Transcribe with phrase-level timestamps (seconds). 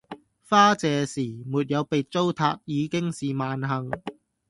[0.49, 3.91] 花謝時；沒有被糟蹋已經是萬幸